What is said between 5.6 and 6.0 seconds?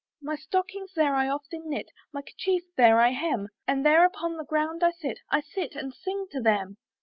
and